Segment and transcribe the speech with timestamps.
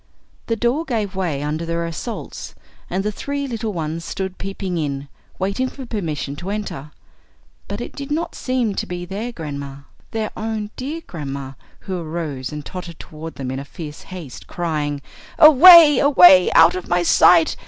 [0.47, 2.55] The door gave way under their assaults,
[2.89, 6.89] and the three little ones stood peeping in, waiting for permission to enter.
[7.67, 12.51] But it did not seem to be their grandma their own dear grandma who arose
[12.51, 15.03] and tottered toward them in fierce haste, crying:
[15.37, 16.51] "Away, away!
[16.53, 17.55] Out of my sight!